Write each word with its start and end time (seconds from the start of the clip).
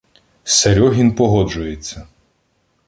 Серьогін 0.43 1.15
погоджується. 1.15 2.07